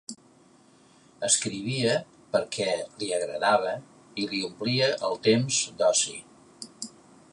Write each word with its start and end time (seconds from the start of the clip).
Escrivia 1.27 1.91
perquè 2.37 2.67
li 3.03 3.11
agradava 3.19 3.75
i 4.23 4.27
li 4.33 4.41
omplia 4.49 4.89
el 5.11 5.19
temps 5.29 5.61
d'oci. 5.83 6.19